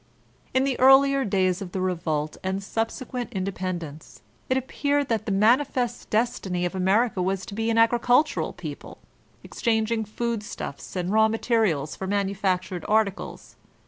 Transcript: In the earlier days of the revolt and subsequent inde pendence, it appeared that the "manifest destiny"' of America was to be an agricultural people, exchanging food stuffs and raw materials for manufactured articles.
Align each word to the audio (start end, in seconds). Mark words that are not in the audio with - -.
In 0.55 0.63
the 0.63 0.79
earlier 0.79 1.23
days 1.23 1.61
of 1.61 1.73
the 1.73 1.79
revolt 1.79 2.35
and 2.43 2.63
subsequent 2.63 3.31
inde 3.33 3.53
pendence, 3.53 4.21
it 4.49 4.57
appeared 4.57 5.09
that 5.09 5.27
the 5.27 5.31
"manifest 5.31 6.09
destiny"' 6.09 6.65
of 6.65 6.73
America 6.73 7.21
was 7.21 7.45
to 7.45 7.53
be 7.53 7.69
an 7.69 7.77
agricultural 7.77 8.51
people, 8.53 8.97
exchanging 9.43 10.05
food 10.05 10.41
stuffs 10.41 10.95
and 10.95 11.11
raw 11.11 11.27
materials 11.27 11.95
for 11.95 12.07
manufactured 12.07 12.83
articles. 12.89 13.57